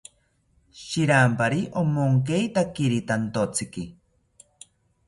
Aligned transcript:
Shirampari 0.83 1.61
omonkeitakiri 1.83 2.99
tantotziki 3.13 3.87